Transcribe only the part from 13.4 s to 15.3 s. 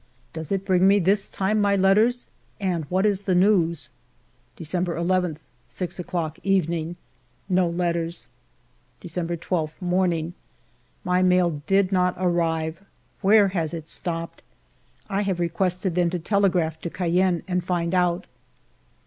has it stopped} I